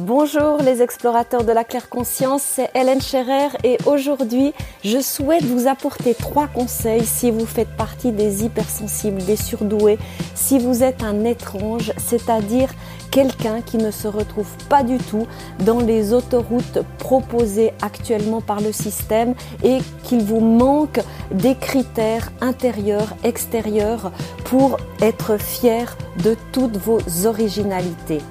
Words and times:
Bonjour 0.00 0.62
les 0.62 0.80
explorateurs 0.80 1.44
de 1.44 1.52
la 1.52 1.62
claire 1.62 1.90
conscience, 1.90 2.40
c'est 2.42 2.70
Hélène 2.74 3.02
Scherer 3.02 3.48
et 3.64 3.76
aujourd'hui 3.84 4.54
je 4.82 4.98
souhaite 4.98 5.44
vous 5.44 5.68
apporter 5.68 6.14
trois 6.14 6.46
conseils 6.46 7.04
si 7.04 7.30
vous 7.30 7.44
faites 7.44 7.68
partie 7.76 8.10
des 8.10 8.42
hypersensibles, 8.42 9.22
des 9.24 9.36
surdoués, 9.36 9.98
si 10.34 10.58
vous 10.58 10.82
êtes 10.82 11.02
un 11.02 11.26
étrange, 11.26 11.92
c'est-à-dire 11.98 12.70
quelqu'un 13.10 13.60
qui 13.60 13.76
ne 13.76 13.90
se 13.90 14.08
retrouve 14.08 14.48
pas 14.70 14.82
du 14.82 14.96
tout 14.96 15.26
dans 15.66 15.80
les 15.80 16.14
autoroutes 16.14 16.78
proposées 16.96 17.74
actuellement 17.82 18.40
par 18.40 18.62
le 18.62 18.72
système 18.72 19.34
et 19.62 19.80
qu'il 20.04 20.22
vous 20.22 20.40
manque 20.40 21.00
des 21.30 21.56
critères 21.56 22.32
intérieurs, 22.40 23.14
extérieurs 23.22 24.12
pour 24.44 24.78
être 25.02 25.38
fier 25.38 25.94
de 26.24 26.36
toutes 26.52 26.78
vos 26.78 27.00
originalités. 27.26 28.22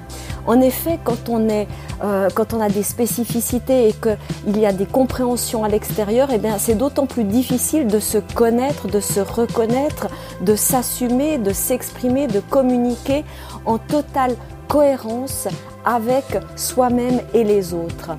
En 0.46 0.60
effet, 0.60 0.98
quand 1.02 1.28
on, 1.28 1.48
est, 1.48 1.68
euh, 2.02 2.28
quand 2.34 2.54
on 2.54 2.60
a 2.60 2.68
des 2.68 2.82
spécificités 2.82 3.88
et 3.88 3.92
qu'il 3.92 4.58
y 4.58 4.66
a 4.66 4.72
des 4.72 4.86
compréhensions 4.86 5.64
à 5.64 5.68
l'extérieur, 5.68 6.28
eh 6.32 6.40
c'est 6.58 6.74
d'autant 6.74 7.06
plus 7.06 7.24
difficile 7.24 7.86
de 7.86 7.98
se 7.98 8.18
connaître, 8.18 8.88
de 8.88 9.00
se 9.00 9.20
reconnaître, 9.20 10.08
de 10.40 10.54
s'assumer, 10.54 11.38
de 11.38 11.52
s'exprimer, 11.52 12.26
de 12.26 12.40
communiquer 12.40 13.24
en 13.66 13.78
totale 13.78 14.34
cohérence 14.68 15.48
avec 15.84 16.24
soi-même 16.56 17.20
et 17.34 17.44
les 17.44 17.74
autres. 17.74 18.12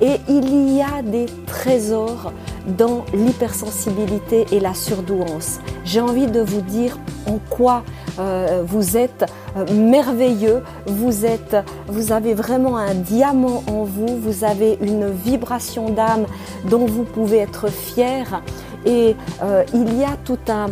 Et 0.00 0.20
il 0.28 0.76
y 0.76 0.80
a 0.80 1.02
des 1.02 1.26
trésors 1.46 2.32
dans 2.66 3.04
l'hypersensibilité 3.12 4.46
et 4.52 4.60
la 4.60 4.74
surdouance. 4.74 5.58
J'ai 5.84 6.00
envie 6.00 6.28
de 6.28 6.40
vous 6.40 6.60
dire 6.60 6.98
en 7.26 7.38
quoi 7.50 7.82
euh, 8.18 8.62
vous 8.66 8.96
êtes 8.96 9.24
euh, 9.56 9.64
merveilleux, 9.72 10.62
vous 10.86 11.24
êtes, 11.24 11.56
vous 11.86 12.12
avez 12.12 12.34
vraiment 12.34 12.76
un 12.76 12.94
diamant 12.94 13.62
en 13.68 13.84
vous, 13.84 14.18
vous 14.20 14.44
avez 14.44 14.78
une 14.80 15.10
vibration 15.10 15.90
d'âme 15.90 16.26
dont 16.68 16.86
vous 16.86 17.04
pouvez 17.04 17.38
être 17.38 17.68
fier. 17.68 18.42
Et 18.84 19.16
euh, 19.42 19.64
il 19.74 19.98
y 19.98 20.04
a 20.04 20.16
tout 20.24 20.38
un, 20.48 20.66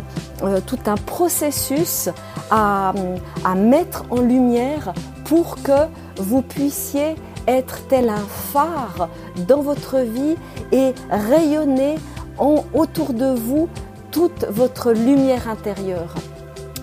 tout 0.61 0.79
un 0.85 0.95
processus 0.95 2.09
à, 2.49 2.93
mettre 3.55 4.05
en 4.09 4.21
lumière 4.21 4.93
pour 5.25 5.61
que 5.61 5.87
vous 6.17 6.41
puissiez 6.41 7.15
être 7.47 7.87
tel 7.87 8.09
un 8.09 8.25
phare 8.53 9.09
dans 9.47 9.61
votre 9.61 9.99
vie 9.99 10.35
et 10.71 10.93
rayonner 11.09 11.95
autour 12.39 13.13
de 13.13 13.35
vous 13.35 13.67
toute 14.11 14.45
votre 14.49 14.91
lumière 14.91 15.49
intérieure. 15.49 16.13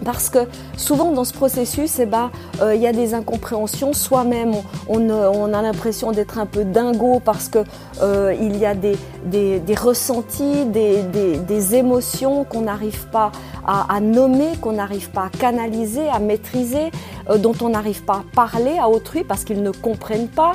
Parce 0.04 0.28
que 0.28 0.40
souvent 0.76 1.12
dans 1.12 1.24
ce 1.24 1.32
processus, 1.32 1.98
eh 1.98 2.06
ben, 2.06 2.30
euh, 2.60 2.74
il 2.74 2.80
y 2.82 2.86
a 2.86 2.92
des 2.92 3.14
incompréhensions. 3.14 3.92
Soi-même, 3.92 4.52
on, 4.88 5.10
on, 5.10 5.52
a 5.52 5.62
l'impression 5.62 6.12
d'être 6.12 6.38
un 6.38 6.46
peu 6.46 6.64
dingo 6.64 7.20
parce 7.24 7.48
que 7.48 7.58
euh, 8.02 8.34
y 8.38 8.66
a 8.66 8.74
des, 8.74 8.96
des, 9.24 9.74
ressentis, 9.74 10.66
des, 10.66 11.74
émotions 11.74 12.44
qu'on 12.44 12.62
n'arrive 12.62 13.06
pas 13.08 13.32
à, 13.66 13.94
à 13.94 14.00
nommer, 14.00 14.56
qu'on 14.60 14.72
n'arrive 14.72 15.10
pas 15.10 15.24
à 15.24 15.28
canaliser, 15.30 16.08
à 16.08 16.18
maîtriser, 16.18 16.90
euh, 17.30 17.38
dont 17.38 17.54
on 17.62 17.70
n'arrive 17.70 18.04
pas 18.04 18.16
à 18.16 18.24
parler 18.34 18.78
à 18.78 18.88
autrui 18.88 19.24
parce 19.24 19.44
qu'ils 19.44 19.62
ne 19.62 19.70
comprennent 19.70 20.28
pas. 20.28 20.52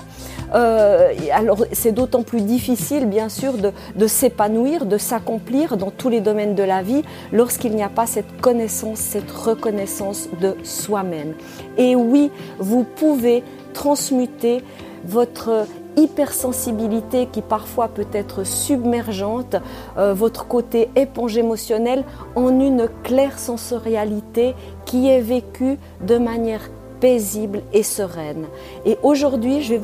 Euh, 0.53 1.13
alors 1.31 1.65
c'est 1.71 1.91
d'autant 1.91 2.23
plus 2.23 2.41
difficile, 2.41 3.05
bien 3.05 3.29
sûr, 3.29 3.53
de, 3.53 3.71
de 3.95 4.07
s'épanouir, 4.07 4.85
de 4.85 4.97
s'accomplir 4.97 5.77
dans 5.77 5.91
tous 5.91 6.09
les 6.09 6.21
domaines 6.21 6.55
de 6.55 6.63
la 6.63 6.81
vie 6.81 7.03
lorsqu'il 7.31 7.75
n'y 7.75 7.83
a 7.83 7.89
pas 7.89 8.05
cette 8.05 8.41
connaissance, 8.41 8.99
cette 8.99 9.31
reconnaissance 9.31 10.29
de 10.41 10.55
soi-même. 10.63 11.33
Et 11.77 11.95
oui, 11.95 12.31
vous 12.59 12.83
pouvez 12.83 13.43
transmuter 13.73 14.63
votre 15.05 15.65
hypersensibilité 15.99 17.27
qui 17.31 17.41
parfois 17.41 17.87
peut 17.87 18.07
être 18.13 18.43
submergente, 18.43 19.55
euh, 19.97 20.13
votre 20.13 20.47
côté 20.47 20.89
éponge 20.95 21.37
émotionnelle 21.37 22.03
en 22.35 22.49
une 22.59 22.87
claire 23.03 23.37
sensorialité 23.37 24.55
qui 24.85 25.09
est 25.09 25.21
vécue 25.21 25.77
de 26.01 26.17
manière 26.17 26.69
paisible 26.99 27.61
et 27.73 27.83
sereine. 27.83 28.45
Et 28.85 28.97
aujourd'hui, 29.03 29.61
je, 29.61 29.75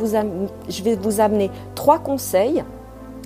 je 0.70 0.84
vais 0.84 0.96
vous 0.96 1.20
amener 1.22 1.50
trois 1.76 2.00
conseils 2.00 2.64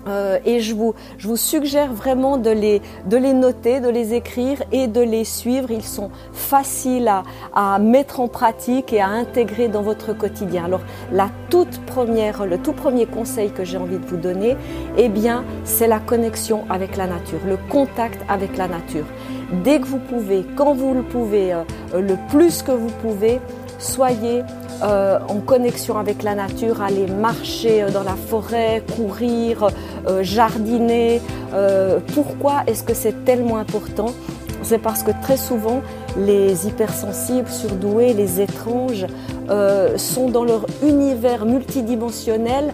euh, 0.07 0.39
et 0.45 0.59
je 0.59 0.73
vous, 0.73 0.93
je 1.17 1.27
vous 1.27 1.37
suggère 1.37 1.93
vraiment 1.93 2.37
de 2.37 2.49
les, 2.49 2.81
de 3.05 3.17
les 3.17 3.33
noter, 3.33 3.79
de 3.79 3.89
les 3.89 4.13
écrire 4.13 4.61
et 4.71 4.87
de 4.87 5.01
les 5.01 5.23
suivre. 5.23 5.71
Ils 5.71 5.83
sont 5.83 6.09
faciles 6.33 7.07
à, 7.07 7.23
à 7.53 7.79
mettre 7.79 8.19
en 8.19 8.27
pratique 8.27 8.93
et 8.93 9.01
à 9.01 9.07
intégrer 9.07 9.67
dans 9.67 9.81
votre 9.81 10.13
quotidien. 10.13 10.65
Alors, 10.65 10.81
la 11.11 11.29
toute 11.49 11.79
première, 11.85 12.45
le 12.45 12.57
tout 12.57 12.73
premier 12.73 13.05
conseil 13.05 13.51
que 13.51 13.63
j'ai 13.63 13.77
envie 13.77 13.97
de 13.97 14.05
vous 14.05 14.17
donner, 14.17 14.55
eh 14.97 15.09
bien, 15.09 15.43
c'est 15.63 15.87
la 15.87 15.99
connexion 15.99 16.63
avec 16.69 16.95
la 16.97 17.07
nature, 17.07 17.39
le 17.45 17.57
contact 17.69 18.19
avec 18.29 18.57
la 18.57 18.67
nature. 18.67 19.05
Dès 19.63 19.79
que 19.79 19.87
vous 19.87 19.99
pouvez, 19.99 20.45
quand 20.55 20.73
vous 20.73 20.93
le 20.93 21.01
pouvez, 21.01 21.53
euh, 21.53 21.63
le 21.93 22.15
plus 22.29 22.61
que 22.61 22.71
vous 22.71 22.91
pouvez, 23.01 23.39
soyez 23.79 24.43
euh, 24.83 25.19
en 25.27 25.39
connexion 25.39 25.97
avec 25.97 26.23
la 26.23 26.35
nature, 26.35 26.81
aller 26.81 27.07
marcher 27.07 27.83
euh, 27.83 27.89
dans 27.89 28.03
la 28.03 28.15
forêt, 28.15 28.83
courir, 28.95 29.67
euh, 30.07 30.23
jardiner. 30.23 31.21
pourquoi 32.13 32.63
est-ce 32.67 32.83
que 32.83 32.93
c'est 32.93 33.25
tellement 33.25 33.57
important? 33.57 34.13
C'est 34.61 34.77
parce 34.77 35.03
que 35.03 35.11
très 35.23 35.37
souvent, 35.37 35.81
les 36.17 36.67
hypersensibles, 36.67 37.49
surdoués, 37.49 38.13
les 38.13 38.41
étranges 38.41 39.07
sont 39.95 40.29
dans 40.29 40.43
leur 40.43 40.65
univers 40.83 41.45
multidimensionnel 41.45 42.73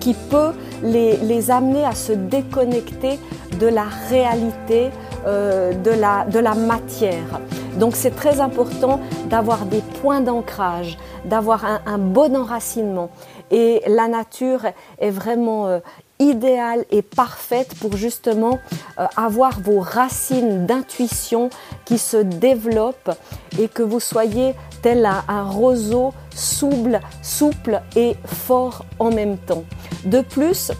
qui 0.00 0.14
peut 0.28 0.52
les, 0.82 1.50
amener 1.50 1.84
à 1.84 1.94
se 1.94 2.12
déconnecter 2.12 3.18
de 3.58 3.68
la 3.68 3.86
réalité, 4.10 4.90
de 5.24 6.40
la 6.40 6.54
matière. 6.54 7.40
Donc 7.78 7.96
c'est 7.96 8.14
très 8.14 8.40
important 8.40 9.00
d'avoir 9.26 9.66
des 9.66 9.80
points 10.00 10.20
d'ancrage, 10.20 10.98
d'avoir 11.24 11.64
un, 11.64 11.98
bon 11.98 12.36
enracinement. 12.36 13.10
Et 13.50 13.82
la 13.86 14.08
nature 14.08 14.62
est 14.98 15.10
vraiment 15.10 15.68
euh, 15.68 15.80
idéale 16.18 16.84
et 16.90 17.02
parfaite 17.02 17.74
pour 17.80 17.96
justement 17.96 18.58
euh, 18.98 19.06
avoir 19.16 19.60
vos 19.60 19.80
racines 19.80 20.66
d'intuition 20.66 21.50
qui 21.84 21.98
se 21.98 22.16
développent 22.16 23.10
et 23.58 23.68
que 23.68 23.82
vous 23.82 24.00
soyez 24.00 24.54
tel 24.82 25.06
un, 25.06 25.44
roseau 25.44 26.12
souple, 26.34 27.00
souple 27.22 27.82
et 27.96 28.16
fort 28.24 28.84
en 28.98 29.10
même 29.10 29.36
temps. 29.38 29.64
De 30.04 30.20
plus, 30.20 30.72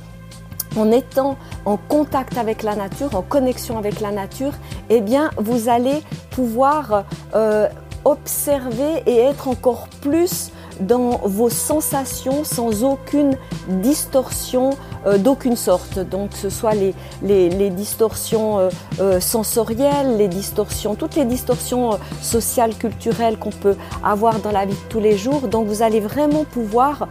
en 0.77 0.91
étant 0.91 1.37
en 1.65 1.77
contact 1.77 2.39
avec 2.39 2.63
la 2.63 2.75
nature, 2.75 3.15
en 3.15 3.23
connexion 3.23 3.79
avec 3.79 4.01
la 4.01 4.11
nature, 4.11 4.53
eh 4.91 5.01
bien, 5.01 5.31
vous 5.37 5.69
allez 5.69 6.03
pouvoir 6.31 7.05
euh, 7.35 7.69
observer 8.05 9.03
et 9.07 9.19
être 9.19 9.49
encore 9.49 9.89
plus 10.01 10.51
dans 10.81 11.19
vos 11.25 11.51
sensations 11.51 12.45
sans 12.45 12.83
aucune 12.83 13.37
distorsion 13.69 14.71
euh, 15.07 15.19
d'aucune 15.19 15.55
sorte. 15.55 15.99
Donc 15.99 16.31
ce 16.33 16.51
soit 16.51 16.75
les, 16.75 16.95
les, 17.23 17.71
distorsions 17.71 18.71
euh, 18.99 19.21
sensorielles, 19.21 20.17
les 20.17 20.29
distorsions, 20.29 20.95
toutes 20.95 21.15
les 21.15 21.27
distorsions 21.27 21.99
sociales, 22.21 22.75
culturelles 22.75 23.39
qu'on 23.39 23.51
peut 23.51 23.77
avoir 24.03 24.41
dans 24.41 24.51
la 24.51 24.65
vie 24.65 24.75
de 24.75 24.89
tous 24.89 25.01
les 25.01 25.17
jours. 25.17 25.43
Donc 25.49 25.67
vous 25.67 25.83
allez 25.83 26.01
vraiment 26.01 26.45
pouvoir 26.45 27.09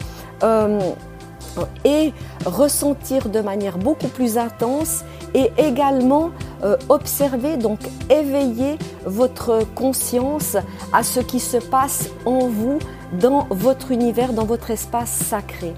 et 1.86 2.14
ressentir 2.46 3.30
de 3.30 3.42
manière 3.42 3.78
beaucoup 3.78 4.08
plus 4.08 4.38
intense 4.38 5.04
et 5.34 5.52
également 5.58 6.32
euh, 6.64 6.78
observer, 6.90 7.58
donc 7.58 7.80
éveiller 8.10 8.78
votre 9.06 9.66
conscience 9.76 10.58
à 10.94 11.04
ce 11.04 11.20
qui 11.20 11.40
se 11.40 11.58
passe 11.58 12.10
en 12.26 12.48
vous, 12.48 12.80
dans 13.20 13.48
votre 13.50 13.92
univers, 13.92 14.34
dans 14.34 14.46
votre 14.46 14.72
espace 14.72 15.12
sacré. 15.12 15.74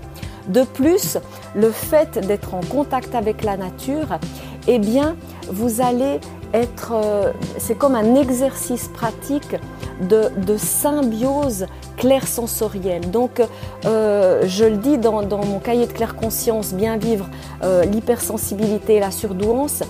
De 0.47 0.63
plus, 0.63 1.17
le 1.55 1.71
fait 1.71 2.19
d'être 2.19 2.53
en 2.53 2.61
contact 2.61 3.15
avec 3.15 3.43
la 3.43 3.57
nature, 3.57 4.19
eh 4.67 4.79
bien, 4.79 5.15
vous 5.49 5.81
allez 5.81 6.19
être, 6.53 6.91
euh, 6.93 7.31
c'est 7.57 7.77
comme 7.77 7.95
un 7.95 8.15
exercice 8.15 8.87
pratique 8.89 9.55
de, 10.01 10.29
de 10.45 10.57
symbiose 10.57 11.67
clair 11.97 12.27
sensorielle. 12.27 13.09
Donc, 13.11 13.41
euh, 13.85 14.43
je 14.45 14.65
le 14.65 14.77
dis 14.77 14.97
dans, 14.97 15.23
mon 15.45 15.59
cahier 15.59 15.87
de 15.87 15.91
claire 15.91 16.15
conscience, 16.15 16.73
bien 16.73 16.97
vivre 16.97 17.29
euh, 17.63 17.85
l'hypersensibilité 17.85 18.95
et 18.95 18.99
la 18.99 19.11
surdouance, 19.11 19.83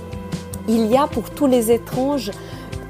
il 0.68 0.86
y 0.88 0.98
a 0.98 1.08
pour 1.08 1.30
tous 1.30 1.48
les 1.48 1.72
étranges 1.72 2.32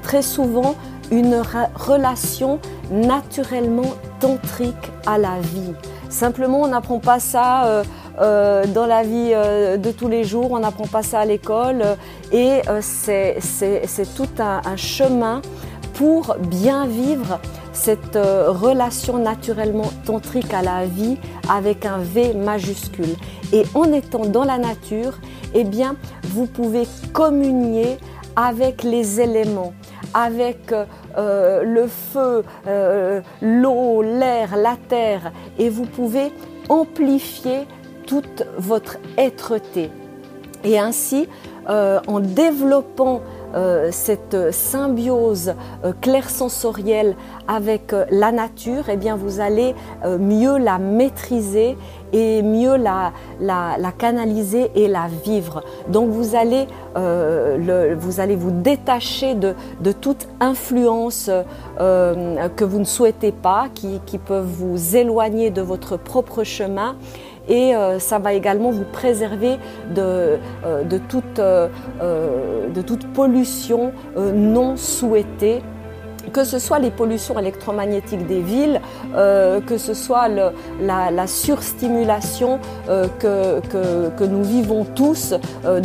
très 0.02 0.22
souvent 0.22 0.74
une 1.10 1.42
relation 1.74 2.60
naturellement 2.90 3.94
tantrique 4.20 4.92
à 5.06 5.18
la 5.18 5.40
vie. 5.40 5.72
Simplement, 6.08 6.60
on 6.62 6.68
n'apprend 6.68 6.98
pas 6.98 7.18
ça 7.18 7.82
euh, 8.20 8.64
dans 8.66 8.86
la 8.86 9.02
vie 9.02 9.30
de 9.30 9.90
tous 9.90 10.08
les 10.08 10.22
jours, 10.22 10.52
on 10.52 10.60
n'apprend 10.60 10.86
pas 10.86 11.02
ça 11.02 11.20
à 11.20 11.24
l'école 11.24 11.82
et 12.30 12.60
c'est 12.80 14.14
tout 14.14 14.28
un 14.38 14.76
chemin 14.76 15.42
pour 15.94 16.36
bien 16.38 16.86
vivre 16.86 17.40
cette 17.72 18.16
euh, 18.16 18.50
relation 18.50 19.18
naturellement 19.18 19.90
tantrique 20.04 20.52
à 20.52 20.62
la 20.62 20.86
vie 20.86 21.16
avec 21.48 21.86
un 21.86 21.98
V 21.98 22.34
majuscule. 22.34 23.16
Et 23.52 23.64
en 23.74 23.92
étant 23.92 24.26
dans 24.26 24.44
la 24.44 24.58
nature, 24.58 25.18
eh 25.54 25.64
bien, 25.64 25.96
vous 26.22 26.46
pouvez 26.46 26.86
communier 27.12 27.98
avec 28.36 28.82
les 28.82 29.20
éléments, 29.20 29.72
avec 30.12 30.72
euh, 31.16 31.62
le 31.62 31.86
feu, 31.86 32.44
euh, 32.66 33.20
l'eau, 33.40 34.02
l'air, 34.02 34.56
la 34.56 34.76
terre, 34.88 35.32
et 35.58 35.68
vous 35.68 35.84
pouvez 35.84 36.32
amplifier 36.68 37.66
toute 38.06 38.44
votre 38.58 38.98
êtreté. 39.16 39.90
Et 40.64 40.78
ainsi, 40.78 41.28
euh, 41.68 42.00
en 42.06 42.20
développant 42.20 43.20
euh, 43.54 43.88
cette 43.92 44.52
symbiose 44.52 45.54
euh, 45.84 45.92
clair-sensorielle 46.00 47.16
avec 47.46 47.94
la 48.10 48.32
nature, 48.32 48.88
eh 48.88 48.96
bien 48.96 49.16
vous 49.16 49.40
allez 49.40 49.74
mieux 50.18 50.56
la 50.56 50.78
maîtriser 50.78 51.76
et 52.12 52.42
mieux 52.42 52.76
la, 52.76 53.12
canaliser 53.98 54.70
et 54.74 54.88
la 54.88 55.08
vivre. 55.24 55.62
Donc 55.88 56.08
vous 56.10 56.34
allez, 56.34 56.66
vous, 56.94 58.50
détacher 58.50 59.34
de, 59.34 59.54
toute 59.92 60.26
influence 60.40 61.30
que 61.78 62.64
vous 62.64 62.78
ne 62.78 62.84
souhaitez 62.84 63.32
pas, 63.32 63.66
qui, 63.74 64.00
qui 64.06 64.18
vous 64.28 64.96
éloigner 64.96 65.50
de 65.50 65.60
votre 65.60 65.96
propre 65.96 66.44
chemin 66.44 66.96
et 67.48 67.74
euh, 67.74 67.98
ça 67.98 68.18
va 68.18 68.32
également 68.32 68.70
vous 68.70 68.84
préserver 68.84 69.58
de, 69.94 70.38
euh, 70.64 71.68
euh, 72.00 72.82
toute 72.86 73.12
pollution 73.12 73.92
non 74.16 74.76
souhaitée 74.76 75.62
que 76.32 76.42
ce 76.42 76.58
soit 76.58 76.78
les 76.78 76.90
pollutions 76.90 77.38
électromagnétiques 77.38 78.26
des 78.26 78.40
villes, 78.40 78.80
que 79.12 79.76
ce 79.76 79.92
soit 79.92 80.26
la, 80.26 80.52
la, 81.10 81.26
surstimulation 81.26 82.58
que, 82.88 84.24
nous 84.24 84.42
vivons 84.42 84.84
tous 84.84 85.34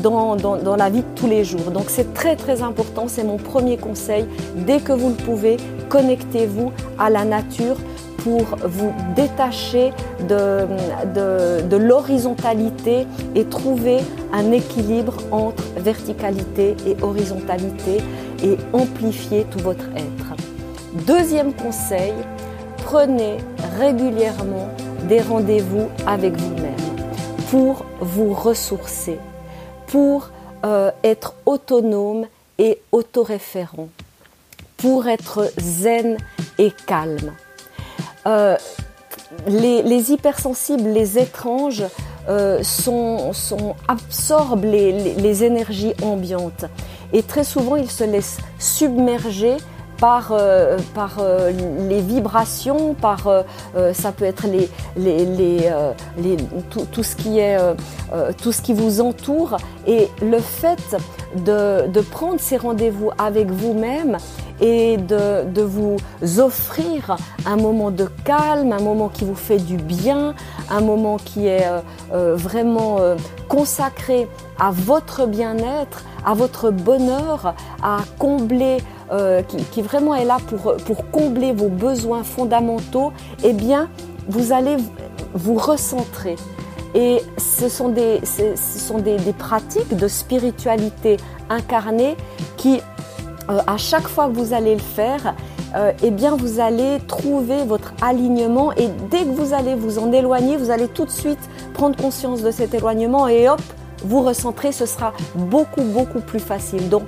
dans, 0.02 0.38
dans, 0.38 0.56
dans, 0.56 0.76
la 0.78 0.90
vie 0.90 1.02
de 1.02 1.16
tous 1.16 1.28
les 1.28 1.44
jours. 1.44 1.72
Donc 1.72 1.86
c'est 1.90 2.14
très 2.14 2.38
très 2.38 2.62
important, 2.64 3.08
c'est 3.08 3.26
mon 3.26 3.38
premier 3.38 3.78
conseil. 3.78 4.26
Dès 4.56 4.80
que 4.80 4.94
vous 4.94 5.10
le 5.10 5.16
pouvez, 5.16 5.58
connectez-vous 5.90 6.72
à 6.98 7.10
la 7.10 7.26
nature 7.26 7.76
pour 8.24 8.44
vous 8.63 8.94
détacher 9.16 9.92
de, 10.27 11.77
l'horizontalité 11.77 13.07
et 13.36 13.45
trouver 13.45 14.00
un 14.33 14.51
équilibre 14.51 15.18
entre 15.31 15.63
verticalité 15.77 16.75
et 16.86 16.95
horizontalité 17.01 17.98
et 18.44 18.57
amplifier 18.74 19.45
tout 19.51 19.60
votre 19.60 19.86
être. 19.95 20.36
Deuxième 21.07 21.54
conseil, 21.54 22.13
prenez 22.77 23.38
régulièrement 23.77 24.69
des 25.07 25.22
rendez-vous 25.22 25.88
avec 26.06 26.36
vous-même 26.36 26.74
pour 27.50 27.86
vous 28.00 28.33
ressourcer, 28.33 29.18
pour 29.88 30.30
euh, 30.65 30.92
être 31.04 31.36
autonome 31.45 32.25
et 32.57 32.81
autoréférent, 32.92 33.89
pour 34.77 35.07
être 35.07 35.51
zen 35.57 36.18
et 36.57 36.72
calme. 36.86 37.31
Euh, 38.30 38.56
les, 39.48 40.12
hypersensibles, 40.12 40.90
les 40.90 41.18
étranges, 41.18 41.84
euh, 42.30 42.62
absorbent 43.88 44.66
les, 44.66 45.44
énergies 45.44 45.94
ambiantes. 46.02 46.66
Et 47.14 47.24
très 47.24 47.44
souvent, 47.44 47.76
ils 47.76 47.90
se 47.90 48.04
laissent 48.04 48.38
submerger 48.60 49.58
par, 50.00 50.31
euh, 50.31 50.78
les 51.90 52.02
vibrations, 52.02 52.94
par 52.94 53.28
ça 53.94 54.12
peut 54.12 54.26
être 54.26 54.46
tout, 56.70 57.04
ce 57.04 58.62
qui 58.62 58.74
vous 58.74 59.02
entoure. 59.02 59.58
Et 59.88 60.08
le 60.22 60.40
fait 60.40 60.98
de 61.36 62.02
prendre 62.02 62.40
ces 62.40 62.58
rendez-vous 62.58 63.12
avec 63.18 63.50
vous-même, 63.50 64.18
et 64.62 64.98
de, 64.98 65.62
vous 65.62 65.98
offrir 66.40 67.18
un 67.46 67.56
moment 67.56 67.92
de 67.92 68.08
calme, 68.24 68.72
un 68.72 68.82
moment 68.82 69.10
qui 69.10 69.26
vous 69.26 69.36
fait 69.36 69.58
du 69.58 69.78
bien, 69.78 70.34
un 70.70 70.82
moment 70.82 71.18
qui 71.18 71.48
est 71.48 71.66
euh, 71.66 71.80
euh, 72.14 72.36
vraiment 72.36 72.98
euh, 73.00 73.16
consacré 73.48 74.28
à 74.60 74.72
votre 74.72 75.26
bien-être, 75.26 76.04
à 76.26 76.34
votre 76.34 76.72
bonheur, 76.72 77.56
à 77.82 78.00
combler, 78.18 78.78
qui, 79.72 79.82
vraiment 79.82 80.14
est 80.14 80.26
là 80.26 80.38
pour, 80.48 80.76
pour 80.86 81.10
combler 81.10 81.52
vos 81.52 81.70
besoins 81.70 82.24
fondamentaux, 82.24 83.12
eh 83.44 83.54
bien, 83.54 83.90
vous 84.28 84.52
allez 84.54 84.78
vous 85.34 85.56
recentrer. 85.56 86.36
Et 86.94 87.20
ce 87.38 87.70
sont 87.70 87.90
des, 87.90 88.22
ce 88.24 88.56
sont 88.56 89.00
des, 89.00 89.18
des 89.18 89.34
pratiques 89.34 89.96
de 89.96 90.08
spiritualité 90.08 91.18
incarnée 91.50 92.18
qui 92.56 92.82
euh, 93.50 93.60
à 93.68 93.78
chaque 93.78 94.07
fois 94.07 94.28
que 94.28 94.34
vous 94.34 94.54
allez 94.54 94.75
le 94.75 94.81
faire, 94.81 95.36
euh, 95.75 95.92
eh 96.04 96.12
bien 96.12 96.36
vous 96.36 96.60
allez 96.60 97.00
trouver 97.07 97.63
votre 97.63 97.94
alignement 98.01 98.72
et 98.74 98.88
dès 99.10 99.24
que 99.24 99.30
vous 99.30 99.54
allez 99.54 99.75
vous 99.75 100.00
en 100.00 100.12
éloigner, 100.12 100.57
vous 100.57 100.72
allez 100.72 100.88
tout 100.88 101.06
de 101.06 101.12
suite 101.12 101.40
prendre 101.74 101.96
conscience 101.96 102.42
de 102.42 102.51
cet 102.51 102.74
éloignement 102.74 103.28
et 103.28 103.50
hop, 103.50 103.62
vous 104.04 104.22
recentrer, 104.22 104.72
ce 104.72 104.86
sera 104.86 105.13
beaucoup 105.36 105.84
beaucoup 105.84 106.22
plus 106.22 106.40
facile. 106.40 106.90
Donc 106.90 107.04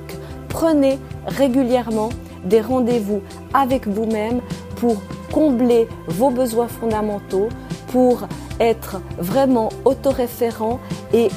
prenez 0.49 0.99
régulièrement 1.25 2.09
des 2.45 2.61
rendez-vous 2.61 3.21
avec 3.53 3.87
vous-même 3.87 4.41
pour 4.75 4.97
combler 5.31 5.87
vos 6.07 6.29
besoins 6.29 6.67
fondamentaux, 6.67 7.49
pour 7.87 8.27
être 8.59 9.01
vraiment 9.17 9.69
autoréférent 9.85 10.79
et 11.13 11.29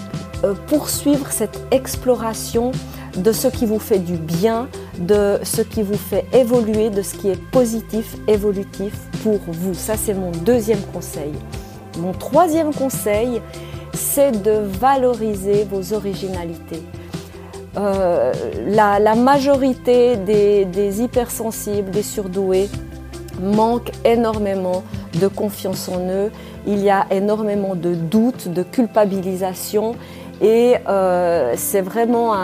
euh, 0.45 0.55
poursuivre 0.67 1.31
cette 1.31 1.61
exploration 1.71 2.73
de 3.17 3.33
ce 3.33 3.49
qui 3.49 3.67
vous 3.67 3.79
fait 3.79 3.99
du 3.99 4.15
bien, 4.15 4.69
de 4.99 5.39
ce 5.43 5.63
qui 5.63 5.83
vous 5.83 5.97
fait 5.97 6.25
évoluer, 6.33 6.91
de 6.91 7.03
ce 7.03 7.15
qui 7.15 7.29
est 7.29 7.41
positif, 7.51 8.17
évolutif 8.29 8.95
pour 9.23 9.41
vous. 9.49 9.75
Ça, 9.75 9.97
c'est 9.97 10.15
mon 10.15 10.31
deuxième 10.31 10.83
conseil. 10.93 11.33
Mon 11.99 12.13
troisième 12.13 12.73
conseil, 12.73 13.41
c'est 13.93 14.43
de 14.43 14.53
valoriser 14.81 15.65
vos 15.65 15.95
originalités. 15.95 16.83
Euh, 17.77 18.33
la, 18.67 19.15
majorité 19.15 20.17
des, 20.17 20.65
des 20.65 21.03
hypersensibles, 21.03 21.91
des 21.91 22.03
surdoués, 22.03 22.69
manquent 23.41 23.91
énormément 24.05 24.85
de 25.21 25.27
confiance 25.29 25.89
en 25.89 26.09
eux. 26.09 26.31
Il 26.67 26.81
y 26.81 26.91
a 26.91 27.07
énormément 27.11 27.75
de 27.75 27.95
doutes, 27.95 28.49
de 28.49 28.63
culpabilisation 28.63 29.97
et 30.45 30.77
euh, 30.87 31.55
c'est 31.57 31.81
vraiment 31.81 32.35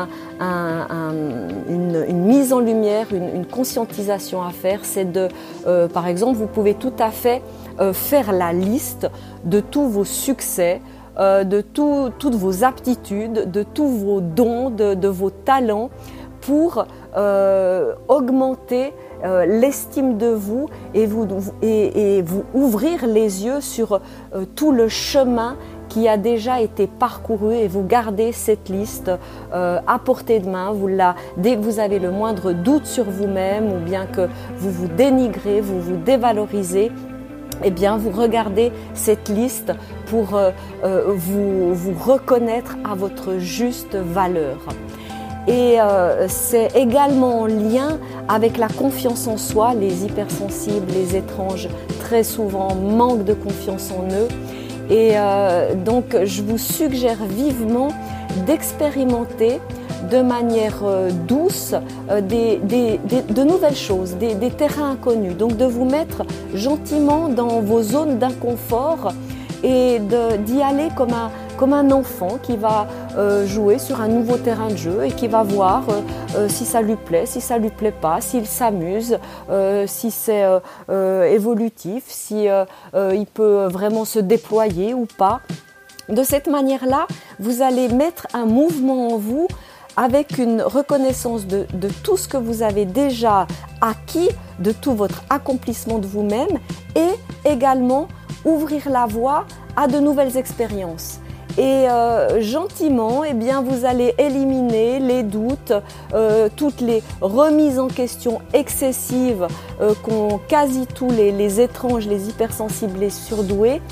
une, 0.40 2.07
mise 2.14 2.54
en 2.54 2.61
lumière, 2.61 3.09
une, 3.12 3.45
conscientisation 3.45 4.42
à 4.42 4.50
faire. 4.50 4.80
C'est 4.85 5.12
de, 5.12 5.28
euh, 5.66 5.87
par 5.87 6.07
exemple, 6.07 6.38
vous 6.38 6.47
pouvez 6.47 6.73
tout 6.73 6.95
à 6.99 7.11
fait 7.11 7.42
euh, 7.78 7.92
faire 7.92 8.33
la 8.33 8.54
liste 8.54 9.11
de 9.45 9.61
tous 9.61 9.87
vos 9.87 10.04
succès, 10.04 10.80
de 11.19 11.61
toutes 11.61 12.35
vos 12.35 12.64
aptitudes, 12.64 13.50
de 13.50 13.62
tous 13.62 13.88
vos 13.88 14.23
dons, 14.23 14.71
de, 14.71 15.09
vos 15.09 15.28
talents 15.28 15.90
pour 16.40 16.87
augmenter 18.09 18.95
l'estime 19.47 20.16
de 20.16 20.28
vous, 20.28 20.71
et, 20.95 21.04
vous 21.04 22.45
ouvrir 22.54 23.07
les 23.07 23.45
yeux 23.45 23.61
sur 23.61 24.00
tout 24.54 24.73
le 24.73 24.88
chemin 24.88 25.59
qui 25.90 26.09
a 26.09 26.16
déjà 26.16 26.62
été 26.62 26.87
parcouru 26.87 27.54
et 27.54 27.68
vous 27.68 27.82
gardez 27.82 28.32
cette 28.32 28.70
liste 28.70 29.11
euh, 29.52 29.80
à 29.87 29.99
portée 29.99 30.38
de 30.38 30.49
main. 30.49 30.73
Vous 30.73 30.87
la, 30.87 31.16
dès 31.37 31.56
que 31.56 31.61
vous 31.61 31.78
avez 31.80 31.99
le 31.99 32.11
moindre 32.11 32.52
doute 32.52 32.87
sur 32.87 33.04
vous-même 33.04 33.70
ou 33.70 33.85
bien 33.85 34.06
que 34.06 34.28
vous 34.56 34.70
vous 34.70 34.88
dénigrez, 34.88 35.61
vous 35.61 35.80
vous 35.80 35.97
dévalorisez, 35.97 36.92
eh 37.62 37.70
bien, 37.70 37.99
vous 37.99 38.11
regardez 38.11 38.73
cette 38.94 39.28
liste 39.28 39.73
pour 40.06 40.35
euh, 40.35 40.52
euh, 40.85 41.12
vous, 41.14 41.75
vous 41.75 41.92
reconnaître 41.92 42.76
à 42.90 42.94
votre 42.94 43.38
juste 43.38 43.97
valeur. 43.97 44.56
Et 45.49 45.78
c'est 46.28 46.76
également 46.76 47.40
en 47.40 47.47
lien 47.47 47.99
avec 48.28 48.56
la 48.56 48.68
confiance 48.68 49.26
en 49.26 49.37
soi. 49.37 49.75
Les 49.75 50.04
hypersensibles, 50.04 50.87
les 50.92 51.16
étranges, 51.16 51.68
très 51.99 52.23
souvent 52.23 52.75
manquent 52.76 53.25
de 53.25 53.35
confiance 53.35 53.90
en 53.90 54.04
eux. 54.14 54.28
Et 54.90 55.12
euh, 55.14 55.75
donc, 55.75 56.16
je 56.25 56.42
vous 56.42 56.59
suggère 56.59 57.25
vivement 57.25 57.88
d'expérimenter 58.44 59.61
de 60.11 60.20
manière 60.20 60.80
euh, 60.82 61.11
douce 61.28 61.75
euh, 62.11 62.20
de 62.20 63.44
nouvelles 63.44 63.76
choses, 63.76 64.16
des, 64.16 64.35
des, 64.35 64.50
terrains 64.50 64.92
inconnus. 64.92 65.37
Donc, 65.37 65.56
de 65.56 65.64
vous 65.64 65.85
mettre 65.85 66.25
gentiment 66.54 67.28
dans 67.28 67.61
vos 67.61 67.82
zones 67.82 68.18
d'inconfort 68.18 69.12
et 69.62 70.00
d'y 70.47 70.62
aller 70.62 70.88
comme 70.97 71.12
un, 71.12 71.30
comme 71.61 71.75
un 71.75 71.90
enfant 71.90 72.38
qui 72.43 72.57
va 72.57 72.87
euh, 73.19 73.47
jouer 73.47 73.79
sur 73.79 74.00
un 74.00 74.09
nouveau 74.09 74.38
terrain 74.38 74.69
de 74.69 74.79
jeu 74.79 75.05
et 75.05 75.12
qui 75.12 75.29
va 75.29 75.43
voir 75.43 75.83
euh, 75.90 76.00
euh, 76.37 76.49
si 76.49 76.64
ça 76.64 76.81
lui 76.81 76.97
plaît, 76.97 77.26
si 77.26 77.43
ça 77.43 77.59
lui 77.59 77.69
plaît 77.69 77.93
pas, 77.93 78.23
s'il 78.23 78.47
s'amuse, 78.47 79.19
si 79.87 80.11
c'est 80.11 80.45
évolutif, 80.88 82.05
si 82.07 82.47
il 82.95 83.26
peut 83.26 83.67
vraiment 83.67 84.07
se 84.07 84.19
déployer 84.19 84.95
ou 84.95 85.07
pas. 85.19 85.40
De 86.09 86.23
cette 86.23 86.47
manière-là, 86.47 87.07
vous 87.38 87.61
allez 87.61 87.88
mettre 87.88 88.26
un 88.33 88.47
mouvement 88.47 89.09
en 89.09 89.19
vous 89.19 89.47
avec 89.99 90.38
une 90.38 90.62
reconnaissance 90.62 91.47
de, 91.47 91.67
de, 91.75 91.88
tout 92.02 92.17
ce 92.17 92.26
que 92.26 92.38
vous 92.38 92.62
avez 92.62 92.87
déjà 92.87 93.47
acquis, 93.83 94.31
de 94.61 94.73
tout 94.73 94.95
votre 94.95 95.23
accomplissement 95.29 95.99
de 95.99 96.07
vous-même 96.07 96.59
et 96.97 97.11
également 97.45 98.09
ouvrir 98.47 98.88
la 98.88 99.05
voie 99.05 99.45
à 99.76 99.88
de 99.88 99.99
nouvelles 99.99 100.38
expériences. 100.38 101.21
Et 101.59 101.88
euh, 101.88 102.40
gentiment, 102.40 103.25
eh 103.25 103.35
bien, 103.35 103.62
vous 103.62 103.85
allez 103.85 104.14
éliminer 104.19 105.00
les 105.00 105.23
doutes, 105.23 105.73
euh, 106.14 106.49
toutes 106.54 106.80
les 106.80 107.02
remises 107.21 107.78
en 107.78 107.88
question 107.88 108.40
excessives 108.52 109.47
euh, 109.80 109.95
qu'ont 110.02 110.40
quasi 110.49 110.87
tous 110.87 111.11
les, 111.11 111.33
les, 111.33 111.61
étranges, 111.61 112.07
les 112.07 112.28
hypersensibles, 112.28 112.99
les 113.00 113.11
surdoués, 113.11 113.83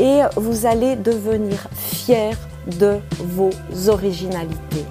et 0.00 0.20
vous 0.36 0.64
allez 0.66 0.96
devenir 0.96 1.68
fier 1.74 2.36
de 2.78 2.98
vos 3.18 3.50
originalités. 3.88 4.86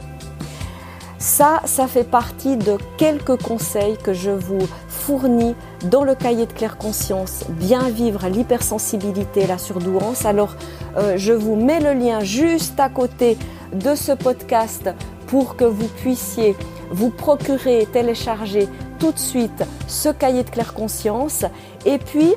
Ça, 1.17 1.61
ça 1.65 1.87
fait 1.87 2.03
partie 2.03 2.57
de 2.57 2.77
quelques 2.97 3.41
conseils 3.41 3.97
que 3.97 4.13
je 4.13 4.31
vous 4.31 4.67
fournis 5.01 5.55
dans 5.89 6.03
le 6.03 6.13
cahier 6.13 6.46
de 6.46 6.53
claire 6.53 6.77
conscience 6.77 7.43
Bien 7.50 7.89
vivre 7.89 8.27
l'hypersensibilité 8.27 9.48
la 9.48 9.58
surdouance. 9.58 10.25
Alors, 10.25 10.55
euh, 10.96 11.15
je 11.17 11.34
vous 11.34 11.55
mets 11.55 11.79
le 11.79 11.93
lien 11.93 12.20
juste 12.20 12.79
à 12.79 12.89
côté 12.89 13.38
de 13.74 13.96
ce 13.96 14.12
podcast 14.12 14.89
pour 15.27 15.55
que 15.55 15.65
vous 15.65 15.88
puissiez 15.88 16.55
vous 16.91 17.10
procurer 17.10 17.88
télécharger 17.91 18.67
tout 19.00 19.12
de 19.12 19.20
suite 19.20 19.63
ce 19.88 20.10
cahier 20.10 20.43
de 20.43 20.50
claire 20.50 20.74
conscience. 20.74 21.46
Et 21.86 21.98
puis, 21.98 22.34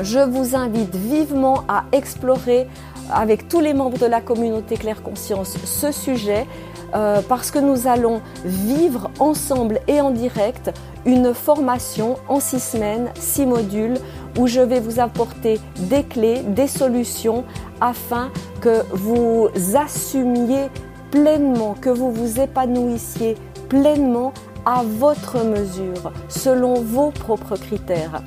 je 0.00 0.18
vous 0.18 0.54
invite 0.54 0.94
vivement 0.94 1.64
à 1.68 1.84
explorer 1.92 2.66
avec 3.12 3.48
tous 3.48 3.60
les 3.60 3.74
membres 3.74 3.98
de 3.98 4.06
la 4.06 4.20
communauté 4.20 4.76
Claire 4.76 5.02
Conscience 5.02 5.56
ce 5.64 5.92
sujet 5.92 6.46
euh, 6.94 7.20
parce 7.28 7.50
que 7.50 7.58
nous 7.58 7.88
allons 7.88 8.20
vivre 8.44 9.10
ensemble 9.18 9.80
et 9.88 10.00
en 10.00 10.10
direct 10.10 10.72
une 11.04 11.34
formation 11.34 12.16
en 12.28 12.40
six 12.40 12.60
semaines, 12.60 13.10
six 13.18 13.46
modules, 13.46 13.96
où 14.38 14.46
je 14.46 14.60
vais 14.60 14.80
vous 14.80 15.00
apporter 15.00 15.58
des 15.78 16.04
clés, 16.04 16.42
des 16.42 16.66
solutions 16.66 17.44
afin 17.80 18.30
que 18.60 18.82
vous 18.92 19.48
assumiez 19.74 20.68
pleinement, 21.10 21.74
que 21.80 21.90
vous 21.90 22.12
vous 22.12 22.40
épanouissiez 22.40 23.36
pleinement 23.68 24.32
à 24.64 24.82
votre 24.84 25.44
mesure, 25.44 26.12
selon 26.28 26.74
vos 26.74 27.10
propres 27.10 27.56
critères. 27.56 28.22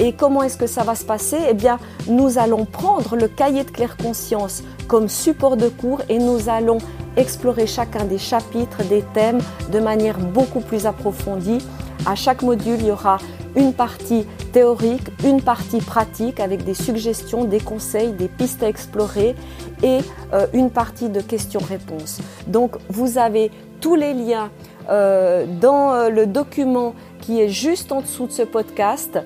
Et 0.00 0.14
comment 0.14 0.42
est-ce 0.42 0.56
que 0.56 0.66
ça 0.66 0.82
va 0.82 0.94
se 0.94 1.04
passer? 1.04 1.36
Eh 1.50 1.54
bien, 1.54 1.78
nous 2.08 2.38
allons 2.38 2.64
prendre 2.64 3.16
le 3.16 3.28
cahier 3.28 3.64
de 3.64 3.70
claire 3.70 3.98
conscience 3.98 4.64
comme 4.88 5.08
support 5.08 5.58
de 5.58 5.68
cours 5.68 6.00
et 6.08 6.18
nous 6.18 6.48
allons 6.48 6.78
explorer 7.18 7.66
chacun 7.66 8.04
des 8.04 8.16
chapitres, 8.16 8.82
des 8.88 9.04
thèmes 9.12 9.40
de 9.70 9.78
manière 9.78 10.18
beaucoup 10.18 10.60
plus 10.60 10.86
approfondie. 10.86 11.58
À 12.06 12.14
chaque 12.14 12.40
module, 12.40 12.78
il 12.80 12.86
y 12.86 12.90
aura 12.90 13.18
une 13.56 13.74
partie 13.74 14.24
théorique, 14.52 15.06
une 15.22 15.42
partie 15.42 15.80
pratique 15.80 16.40
avec 16.40 16.64
des 16.64 16.74
suggestions, 16.74 17.44
des 17.44 17.60
conseils, 17.60 18.12
des 18.12 18.28
pistes 18.28 18.62
à 18.62 18.68
explorer 18.68 19.34
et 19.82 19.98
euh, 20.32 20.46
une 20.54 20.70
partie 20.70 21.10
de 21.10 21.20
questions-réponses. 21.20 22.20
Donc 22.46 22.76
vous 22.88 23.18
avez 23.18 23.50
tous 23.80 23.96
les 23.96 24.14
liens 24.14 24.50
euh, 24.88 25.44
dans 25.60 25.92
euh, 25.92 26.08
le 26.08 26.26
document 26.26 26.94
qui 27.20 27.40
est 27.40 27.48
juste 27.48 27.92
en 27.92 28.00
dessous 28.00 28.26
de 28.26 28.32
ce 28.32 28.42
podcast 28.42 29.18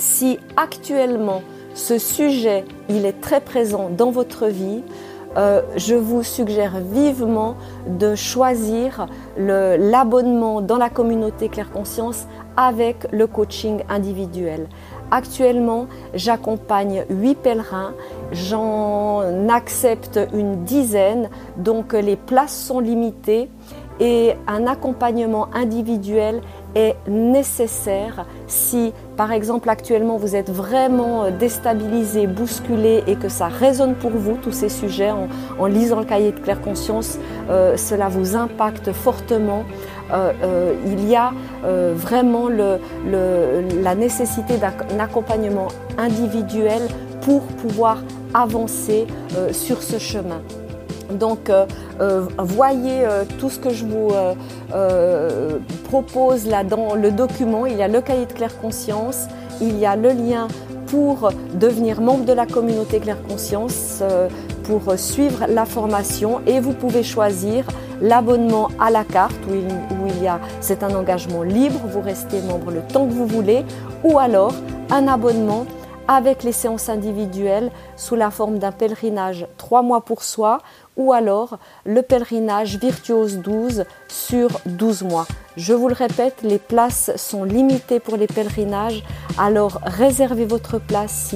si 0.00 0.38
actuellement 0.56 1.42
ce 1.74 1.98
sujet 1.98 2.64
est 2.88 3.20
très 3.20 3.40
présent 3.40 3.90
dans 3.90 4.10
votre 4.10 4.46
vie, 4.46 4.82
euh, 5.36 5.60
je 5.76 5.94
vous 5.94 6.24
suggère 6.24 6.80
vivement 6.80 7.54
de 7.86 8.16
choisir 8.16 9.06
l'abonnement 9.36 10.60
dans 10.60 10.78
la 10.78 10.88
communauté 10.88 11.48
Claire 11.48 11.70
Conscience 11.70 12.26
avec 12.56 13.06
le 13.12 13.26
coaching 13.28 13.82
individuel. 13.88 14.66
Actuellement, 15.12 15.86
j'accompagne 16.14 17.04
8 17.10 17.34
pèlerins, 17.36 17.92
j'en 18.32 19.48
accepte 19.48 20.18
une 20.32 20.64
dizaine, 20.64 21.28
donc 21.56 21.92
les 21.92 22.16
places 22.16 22.56
sont 22.56 22.80
limitées 22.80 23.48
et 24.00 24.32
un 24.46 24.66
accompagnement 24.66 25.48
individuel 25.52 26.40
est 26.74 26.96
nécessaire 27.08 28.26
si, 28.46 28.92
par 29.16 29.32
exemple, 29.32 29.68
actuellement 29.68 30.16
vous 30.16 30.36
êtes 30.36 30.50
vraiment 30.50 31.24
euh, 31.24 31.30
déstabilisé, 31.30 32.26
bousculé 32.26 33.02
et 33.06 33.16
que 33.16 33.28
ça 33.28 33.48
résonne 33.48 33.94
pour 33.94 34.10
vous, 34.10 34.36
tous 34.36 34.52
ces 34.52 34.68
sujets, 34.68 35.10
en, 35.10 35.66
lisant 35.66 36.00
le 36.00 36.04
cahier 36.04 36.32
de 36.32 36.40
claire 36.40 36.60
conscience, 36.60 37.18
euh, 37.48 37.76
cela 37.76 38.08
vous 38.08 38.36
impacte 38.36 38.92
fortement. 38.92 39.64
Euh, 40.12 40.74
il 40.86 41.08
y 41.08 41.14
a 41.14 41.32
vraiment 41.62 42.48
la 42.48 43.94
nécessité 43.94 44.54
d'un 44.56 44.98
accompagnement 44.98 45.68
individuel 45.98 46.82
pour 47.20 47.42
pouvoir 47.42 47.98
avancer 48.34 49.06
sur 49.52 49.82
ce 49.82 49.98
chemin. 49.98 50.40
Donc, 51.10 51.50
euh, 51.50 51.66
euh, 52.00 52.26
voyez 52.38 53.04
euh, 53.04 53.24
tout 53.38 53.50
ce 53.50 53.58
que 53.58 53.70
je 53.70 53.84
vous 53.84 54.10
propose 55.84 56.46
là 56.46 56.64
dans 56.64 56.94
le 56.94 57.10
document. 57.10 57.66
Il 57.66 57.76
y 57.76 57.82
a 57.82 57.88
le 57.88 58.00
cahier 58.00 58.26
de 58.26 58.32
Claire 58.32 58.58
Conscience, 58.60 59.26
il 59.60 59.78
y 59.78 59.86
a 59.86 59.96
le 59.96 60.10
lien 60.10 60.48
pour 60.86 61.30
devenir 61.54 62.00
membre 62.00 62.24
de 62.24 62.32
la 62.32 62.46
communauté 62.46 62.98
Claire 62.98 63.22
Conscience, 63.28 64.02
pour 64.64 64.98
suivre 64.98 65.46
la 65.48 65.64
formation. 65.64 66.40
Et 66.46 66.58
vous 66.60 66.72
pouvez 66.72 67.02
choisir 67.02 67.64
l'abonnement 68.00 68.68
à 68.80 68.90
la 68.90 69.04
carte 69.04 69.36
où 69.48 69.54
il, 69.54 69.66
où 69.66 70.06
il 70.08 70.24
y 70.24 70.26
a, 70.26 70.40
c'est 70.60 70.82
un 70.82 70.94
engagement 70.94 71.42
libre, 71.42 71.80
vous 71.86 72.00
restez 72.00 72.40
membre 72.42 72.70
le 72.70 72.80
temps 72.80 73.06
que 73.06 73.12
vous 73.12 73.26
voulez, 73.26 73.64
ou 74.02 74.18
alors 74.18 74.54
un 74.90 75.06
abonnement 75.06 75.66
avec 76.10 76.42
les 76.42 76.50
séances 76.50 76.88
individuelles 76.88 77.70
sous 77.94 78.16
la 78.16 78.32
forme 78.32 78.58
d'un 78.58 78.72
pèlerinage 78.72 79.46
trois 79.56 79.82
mois 79.82 80.00
pour 80.00 80.24
soi 80.24 80.58
ou 81.00 81.14
alors 81.14 81.58
le 81.86 82.02
pèlerinage 82.02 82.76
Virtuose 82.76 83.38
12 83.38 83.84
sur 84.06 84.60
12 84.66 85.02
mois. 85.02 85.26
Je 85.56 85.72
vous 85.72 85.88
le 85.88 85.94
répète, 85.94 86.42
les 86.42 86.58
places 86.58 87.10
sont 87.16 87.42
limitées 87.42 88.00
pour 88.00 88.18
les 88.18 88.26
pèlerinages, 88.26 89.02
alors 89.38 89.80
réservez 89.82 90.44
votre 90.44 90.78
place 90.78 91.34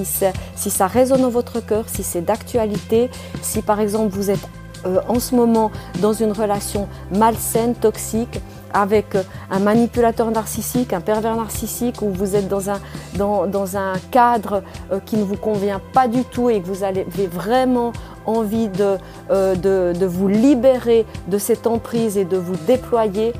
si, 0.55 0.69
ça 0.69 0.87
résonne 0.87 1.23
dans 1.23 1.29
votre 1.29 1.65
cœur, 1.65 1.89
si 1.89 2.03
c'est 2.03 2.21
d'actualité, 2.21 3.09
si 3.41 3.63
par 3.63 3.79
exemple 3.79 4.15
vous 4.15 4.29
êtes 4.29 4.47
euh, 4.85 5.01
en 5.07 5.19
ce 5.19 5.33
moment 5.33 5.71
dans 5.99 6.13
une 6.13 6.31
relation 6.31 6.87
malsaine, 7.11 7.73
toxique, 7.73 8.39
avec 8.75 9.15
euh, 9.15 9.23
un 9.49 9.59
manipulateur 9.59 10.29
narcissique, 10.29 10.93
un 10.93 11.01
pervers 11.01 11.35
narcissique, 11.35 12.01
où 12.03 12.09
vous 12.09 12.35
êtes 12.35 12.47
dans 12.47 12.69
un, 12.69 12.79
dans, 13.17 13.47
dans 13.47 13.77
un 13.77 13.93
cadre 14.11 14.61
euh, 14.91 14.99
qui 15.03 15.17
ne 15.17 15.23
vous 15.23 15.37
convient 15.37 15.81
pas 15.93 16.07
du 16.07 16.23
tout 16.23 16.49
et 16.51 16.61
que 16.61 16.67
vous 16.67 16.83
avez 16.83 17.05
vraiment 17.25 17.91
envie 18.27 18.69
de, 18.69 18.97
de, 19.29 19.93
de 19.93 20.05
vous 20.05 20.27
libérer 20.27 21.05
de 21.27 21.37
cette 21.37 21.67
emprise 21.67 22.17
et 22.17 22.25
de 22.25 22.37
vous 22.37 22.55
déployer, 22.67 23.33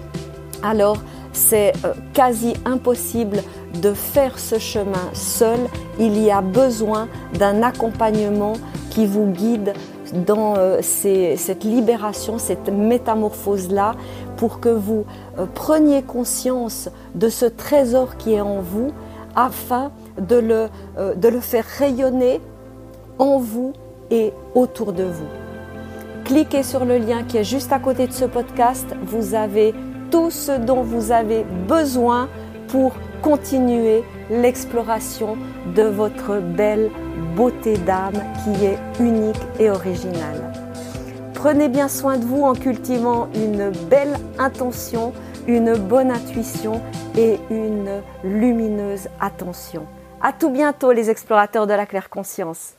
alors 0.63 0.98
c'est 1.34 1.74
quasi 2.13 2.54
impossible 2.65 3.42
de 3.82 3.94
faire 3.94 4.39
ce 4.39 4.60
chemin 4.60 5.10
seul. 5.13 5.60
Il 6.00 6.22
y 6.22 6.32
a 6.32 6.42
besoin 6.42 7.08
d'un 7.38 7.63
accompagnement 7.63 8.54
qui 8.92 9.06
vous 9.06 9.25
guide 9.25 9.74
dans 10.15 10.55
euh, 10.57 10.79
cette 10.81 11.63
libération, 11.63 12.38
cette 12.38 12.69
métamorphose-là, 12.69 13.95
pour 14.38 14.60
que 14.60 14.69
vous 14.69 15.05
euh, 15.38 15.45
preniez 15.53 16.01
conscience 16.01 16.89
de 17.15 17.29
ce 17.29 17.45
trésor 17.45 18.17
qui 18.17 18.34
est 18.34 18.41
en 18.41 18.62
vous, 18.62 18.91
afin 19.36 19.91
de 20.17 20.38
le, 20.38 20.67
euh, 20.98 21.13
de 21.15 21.27
le 21.27 21.39
faire 21.39 21.65
rayonner 21.65 22.41
en 23.19 23.38
vous 23.39 23.74
et 24.12 24.34
autour 24.53 24.93
de 24.93 25.03
vous. 25.03 25.27
Cliquez 26.24 26.63
sur 26.63 26.86
le 26.86 26.98
lien 26.98 27.24
qui 27.24 27.38
est 27.38 27.43
juste 27.43 27.72
à 27.72 27.79
côté 27.79 28.07
de 28.07 28.13
ce 28.13 28.25
podcast. 28.25 28.88
Vous 29.03 29.36
avez 29.36 29.74
tout 30.10 30.31
ce 30.31 30.53
dont 30.53 30.81
vous 30.81 31.12
avez 31.12 31.45
besoin 31.67 32.29
pour 32.67 32.93
continuer 33.25 34.03
l'exploration 34.29 35.36
de 35.75 35.82
votre 35.82 36.38
belle 36.39 36.91
beauté 37.36 37.75
d'âme 37.75 38.22
qui 38.44 38.65
est 38.65 38.77
unique 39.00 39.41
et 39.60 39.72
originale. 39.72 40.53
Prenez 41.34 41.67
bien 41.67 41.88
soin 41.88 42.20
de 42.20 42.24
vous 42.24 42.44
en 42.44 42.53
cultivant 42.53 43.27
une 43.34 43.72
belle 43.89 44.15
intention, 44.38 45.12
une 45.48 45.75
bonne 45.75 46.12
intuition 46.12 46.84
et 47.17 47.39
une 47.50 48.03
lumineuse 48.24 49.08
attention. 49.20 49.88
À 50.22 50.32
tout 50.32 50.51
bientôt 50.51 50.91
les 50.91 51.10
explorateurs 51.10 51.65
de 51.65 51.74
la 51.74 51.88
claire 51.88 52.12
conscience. 52.12 52.75